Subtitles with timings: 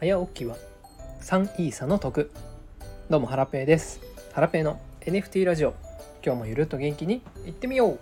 [0.00, 0.56] 早起きは
[1.20, 2.30] 3イーサの得。
[3.10, 4.00] どうもハラペーです。
[4.32, 5.74] ハラペーの NFT ラジオ。
[6.24, 7.98] 今日もゆるっと元気にいってみよう。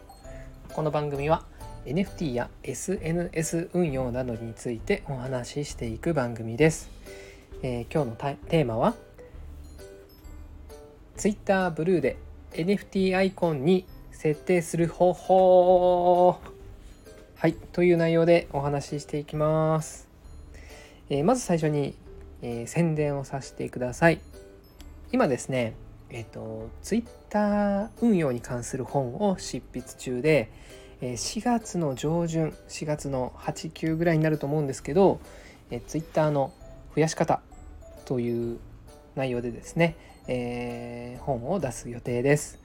[0.73, 1.43] この番組は
[1.87, 6.89] NFT や SNS 運用などについてお話ししていく番組です、
[7.65, 8.95] えー、今日のテーマは
[11.17, 12.17] Twitter ブルーで
[12.53, 16.39] NFT アイコンに設定する方法。
[17.35, 20.08] はいという内容でお話ししていきます、
[21.11, 21.95] えー、まず最初に、
[22.43, 24.21] えー、宣伝をさせてください
[25.13, 25.75] 今ですね
[26.11, 30.51] えっ、ー、と Twitter 運用に関する本を執筆中で
[31.01, 35.21] 4月の上旬4月の89ぐらいになると思うんですけど、
[35.71, 36.53] え Twitter の
[36.95, 37.41] 増やし方
[38.05, 38.59] という
[39.15, 42.59] 内容でですね、えー、本を出す予定です。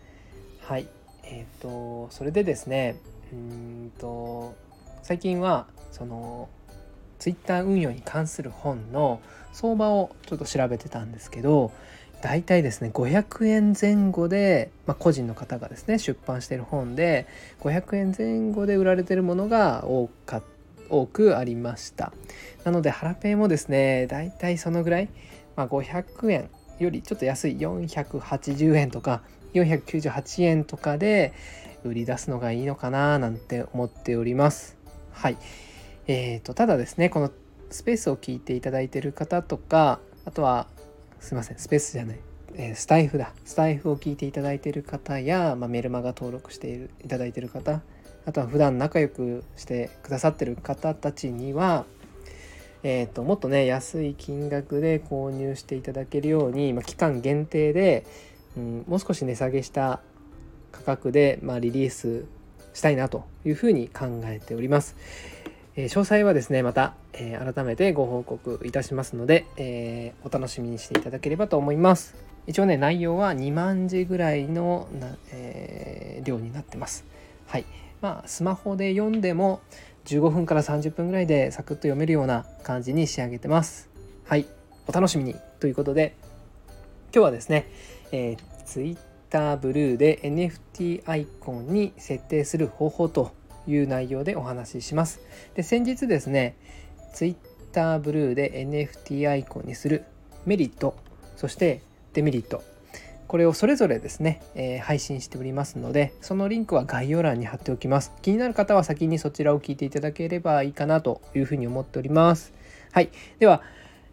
[0.61, 0.87] はい。
[1.25, 2.95] えっ、とそれでですね
[3.31, 4.55] うんと
[5.03, 6.49] 最近はその
[7.23, 9.21] ツイッター運用に関する本の
[9.53, 11.71] 相場をちょっと調べてたんですけど
[12.21, 17.25] 大体ですね500円前後で、まあ、個人の方がですね出版してる本で
[17.61, 20.41] 500円前後で売られてるものが多か
[20.89, 22.11] 多くありました
[22.65, 25.07] なのでハラペイもですね大体そのぐらい、
[25.55, 26.49] まあ、500円
[26.79, 29.21] よりちょっと安い480円とか
[29.53, 31.31] 498円とかで
[31.85, 34.75] 売り出すのがいいのかななんて思っております
[35.13, 35.37] はい。
[36.07, 37.31] えーと、ただですね、この
[37.69, 40.67] スペースを聞いていただいている方とか、あとは、
[41.19, 42.19] すいません、スペースじゃない、
[42.55, 43.33] えー、スタイフだ。
[43.45, 47.81] スタイフを聞いていただいている方や、まあ、メルマガ登録しているいただいている方、
[48.25, 51.85] あとは普段仲良くしてくださっている方たちには、
[52.83, 58.05] えーと、もっとね安い金額で購入していただけるように、まあ、期間限定で、
[58.57, 60.01] うん、もう少し値下げした
[60.71, 62.25] 価格で、まあ、リリース
[62.73, 64.95] したいなというふうに考えております。
[65.75, 72.15] えー、詳細はですね、また、えー、改めてご報告いたしますので、えー、お楽しみにしていただければと思います。
[72.45, 77.05] 一応ね、内容は2万字ぐらいのな、え量になってます。
[77.47, 77.65] はい。
[78.01, 79.61] まあ、スマホで読んでも
[80.05, 83.89] 15分から30分ぐらいでサクッと読めるような感じに仕上げてます。
[84.25, 84.45] はい。
[84.87, 86.15] お楽しみにということで、
[87.13, 87.67] 今日はですね、
[88.11, 93.31] え、Twitter ブルーで NFT アイコンに設定する方法と
[93.67, 95.19] いう内容でお話しします。
[95.55, 96.55] で先日ですね
[97.13, 100.03] Twitter ブルーで NFT アイコンにする
[100.45, 100.95] メリット
[101.35, 101.81] そして
[102.13, 102.63] デメリット
[103.27, 112.53] これをそれぞれですね、えー、配信しておりますのでそのリンクは概要欄に貼っておきます気になる方は先にそちらを聞いていただければいいかなというふうに思っております
[112.91, 113.09] はい
[113.39, 113.61] では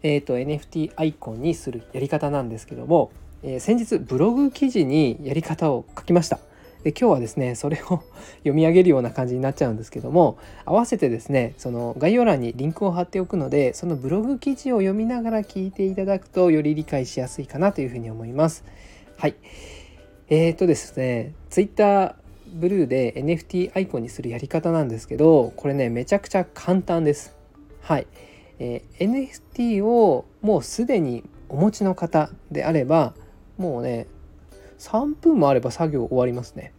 [0.03, 3.11] えーと、NFT アイコンにするやり方なんですけども
[3.43, 6.39] えー、先日ブログ記事にやり方を書きました。
[6.83, 8.01] で今日はですねそれを
[8.39, 18.63] 読み上げるような感じになっちゃうんですけども合わせてですねその概要欄にリンクを貼っておくのでそのブログ記事を読みながら聞いていただくとより理解しやすいかなというふうに思います。
[19.17, 19.35] はい
[20.29, 22.15] えーとですね Twitter
[22.53, 27.35] ブルーで NFT アイコンにするやり方なんですけどこれねめちゃくちゃ簡単です。
[27.81, 28.07] はい、
[28.59, 33.13] えー、NFT をもうすでにお持ちの方であれば
[33.57, 34.07] もうね
[34.81, 36.73] 3分もあれば作業終わりますね。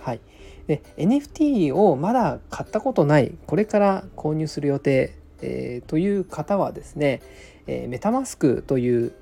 [0.00, 0.20] はい。
[0.66, 7.22] で NFT をまだ買ったことないこれから購入する予定、えー、という方はですね、
[7.66, 9.12] えー、メタマスクという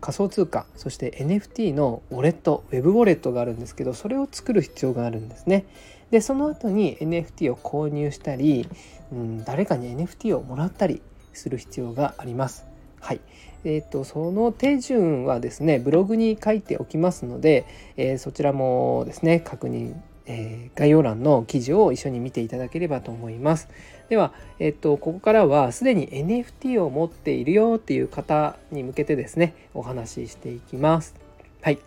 [0.00, 5.64] 仮想通貨そして NFT のウォレットウェブウォレットがあるんですけどそれを作る必要があるんですね。
[6.10, 8.68] でその後に NFT を購入したり、
[9.12, 11.02] うん、誰かに NFT をもらったり
[11.32, 12.66] する必要があります。
[13.06, 13.20] はい
[13.62, 17.64] えーと、その手順はですねブログに書いておきますので、
[17.96, 19.94] えー、そちらもですね確認、
[20.26, 23.68] えー、概要欄の記事を一緒に見ていただければと思います。
[24.08, 31.14] では、えーと、ここからはすでに NFT を持っているよっていう方に向けてですねお話ししていきます。
[31.62, 31.78] はい。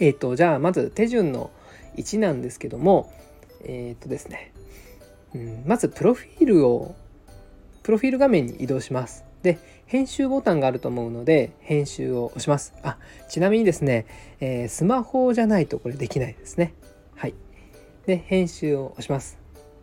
[0.00, 1.52] えっ、ー、とじゃあまず手順の
[1.96, 3.12] 1なんですけども
[3.62, 4.52] えっ、ー、とですね、
[5.32, 6.96] うん、まずプロフィールを
[7.84, 9.24] プロフィール画面に移動します。
[9.42, 9.58] で
[9.90, 12.74] 編集ボタンがあると思うので編集を押します。
[12.84, 12.96] あ
[13.28, 14.06] ちなみにですね、
[14.38, 16.74] えー、スマホじゃないとこれできないですね。
[17.16, 17.34] はい。
[18.06, 19.36] で編集を押します。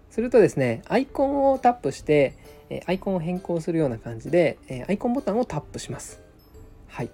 [0.09, 2.35] するとですねアイコンをタップして
[2.85, 4.57] アイコンを変更するような感じで
[4.87, 6.21] アイコンボタンをタップします。
[6.87, 7.11] はい。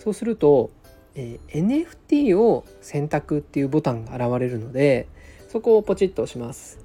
[0.00, 0.72] そうすると、
[1.14, 5.06] えー、NFT を選択っていうボタンが現れるので
[5.48, 6.79] そこをポチッと押します。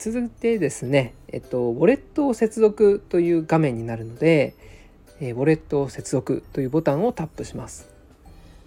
[0.00, 4.54] 続いてですね、えっと、ウォレットを接続という画面になるので、
[5.20, 7.86] えウォレットを接続というボタンをタップします。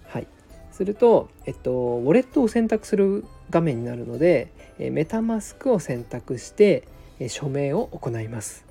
[0.06, 0.28] はい。
[0.70, 6.84] すると、えっと、ウォレットを選択する画面になるので、えメタマスクを選択して、
[7.18, 8.64] え署名を行います。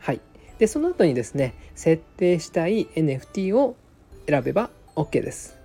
[0.00, 0.20] はい。
[0.58, 3.74] でその後にですね設定したい NFT を
[4.28, 5.58] 選べば OK です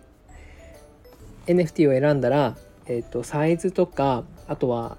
[1.45, 4.97] NFT を選んだら、えーと、サイズとかあとは、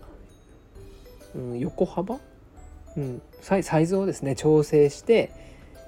[1.39, 2.19] うん、横幅、
[2.97, 5.33] うん、サイズをですね調整して、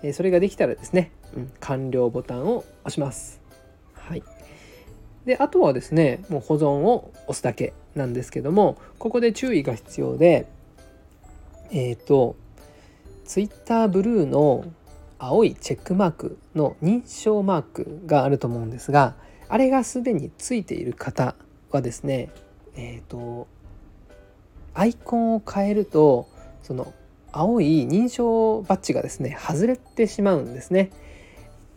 [0.02, 3.40] えそれができたらですね、うん、完了ボタンを押します。
[3.94, 4.22] はい。
[5.24, 10.46] であとはですねもう保存を押すだけなんですけどもここで注意が必要で
[11.70, 12.36] えっ、ー、と
[13.24, 14.64] Twitter ブルーの
[15.18, 19.14] 青いチェックマークの認証マークがあると思うんですが
[19.48, 21.34] あれがすでについている方
[21.70, 22.30] はですね
[22.74, 23.46] えっ、ー、と
[24.74, 26.28] アイコンを変えると
[26.62, 26.92] その
[27.32, 30.90] 青い認証バッジがですね外れてしまうんですね。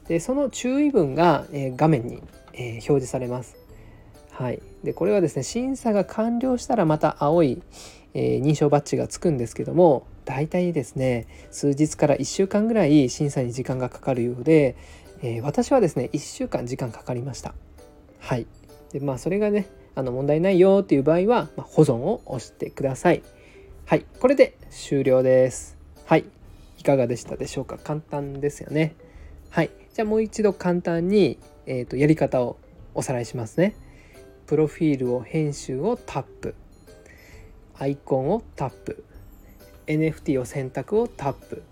[0.07, 2.21] でその注意文が、えー、画面に、
[2.53, 3.55] えー、表示されます。
[4.31, 7.61] はい、でこれはですね審査が完了したらまた青い、
[8.15, 14.75] えー、認証バッジがつくんですけども大体ですね数日から1週間ぐらい審査に時間がかかるようで、
[15.21, 17.53] え、私はですね1週間時間かかりました。
[18.19, 18.47] はい。
[18.91, 23.21] でまあそれがねあの問題ないよっていう場合は、まあ、保存を押してください。
[23.85, 25.77] はいこれで終了です。
[26.05, 26.25] はい
[26.79, 27.77] いかがでしたでしょうか？
[27.77, 28.95] 簡単ですよね。
[29.49, 32.57] はいじゃあもう一度簡単に、えーとやり方を
[32.95, 33.75] おさらいしますね。
[34.47, 36.55] プロフィールを編集をタップ。
[37.75, 39.03] アイコンをタップ。
[39.87, 41.63] NFT を選択をタップ。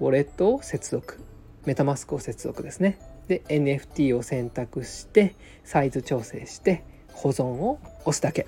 [0.00, 1.20] ウォレットを接続。
[1.64, 2.98] メタマスクを接続ですね。
[3.28, 5.34] で NFT を選択して
[5.64, 6.82] サイズ調整して
[7.14, 8.46] 保存を押すだけ。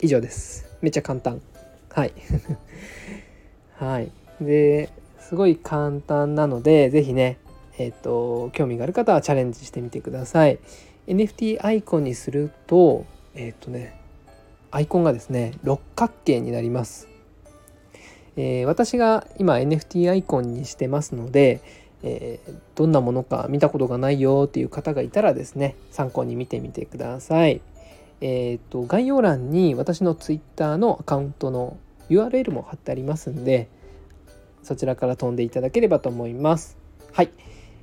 [0.00, 0.66] 以上です。
[0.82, 1.40] めっちゃ簡単。
[1.90, 2.12] はい。
[3.76, 4.10] はい。
[4.40, 7.38] ですごい簡単なので是非ね
[7.78, 10.58] えっ、ー、と興味がある方はチャレンジしてみてください。
[11.06, 13.04] NFT アイコンにすると
[13.34, 13.98] えっ、ー、とね
[14.70, 17.08] アイコンがですね六角形になります、
[18.36, 21.60] えー、私が今 NFT アイコンにしてますので、
[22.02, 27.60] えー、どんなものか見たことがないよっていう方がいたらですね参考に見てみてください。
[28.26, 31.76] えっ、と概要欄に私の Twitter のアカウントの
[32.08, 33.68] URL も貼ってありますんで
[34.62, 36.78] そちらから飛んでいただければと思います
[37.12, 37.30] はい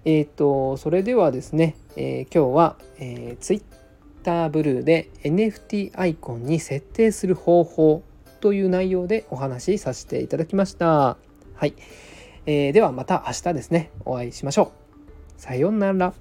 [0.04, 8.04] えっ、ー、と、それではですね、えー、今日は、えー、Twitter ブルーで NFT アイコンに設定する方法
[8.40, 11.18] という内容でお話しさせていただきました。
[11.54, 11.76] はい。
[12.48, 14.72] えー、ではまた明日ですね、お会いしましょ
[15.38, 15.42] う。
[15.42, 16.14] さようなら。